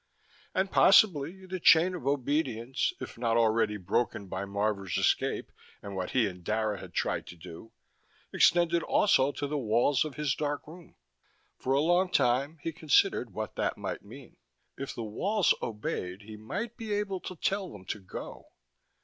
[0.55, 5.51] And, possibly, the chain of obedience, if not already broken by Marvor's escape
[5.83, 7.71] and what he and Dara had tried to do,
[8.33, 10.95] extended also to the walls of his dark room.
[11.59, 14.37] For a long time he considered what that might mean.
[14.75, 18.47] If the walls obeyed, he might be able to tell them to go.